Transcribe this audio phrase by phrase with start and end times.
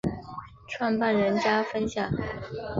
[0.67, 2.11] 创办人将分享